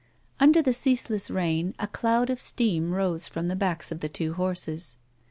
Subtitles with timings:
[0.39, 4.33] Under the ceaseless rain a cloud of steam rose from the backs of the two
[4.33, 4.95] horses.